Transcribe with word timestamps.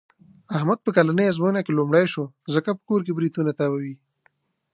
احمد 0.57 0.79
په 0.83 0.89
کلنۍ 0.95 1.25
ازموینه 1.27 1.61
کې 1.63 1.77
لومړی 1.79 2.05
شو. 2.13 2.23
ځکه 2.53 2.69
په 2.73 2.83
کور 2.89 3.01
کې 3.05 3.15
برېتونه 3.17 3.51
تاووي. 3.59 3.95